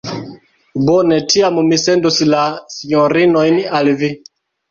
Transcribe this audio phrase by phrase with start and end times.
[0.85, 2.41] Bone, tiam mi sendos la
[2.77, 4.13] sinjorinojn al vi.